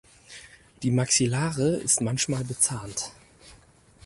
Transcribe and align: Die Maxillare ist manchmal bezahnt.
Die 0.81 0.89
Maxillare 0.89 1.75
ist 1.75 2.01
manchmal 2.01 2.43
bezahnt. 2.43 3.11